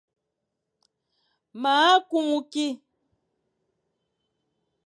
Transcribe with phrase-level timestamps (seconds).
[1.61, 1.75] Ma
[2.09, 2.65] kumu ki.